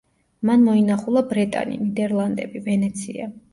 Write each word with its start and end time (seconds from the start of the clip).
მან 0.49 0.63
მოინახულა 0.69 1.23
ბრეტანი, 1.35 1.79
ნიდერლანდები, 1.83 2.65
ვენეცია. 2.71 3.33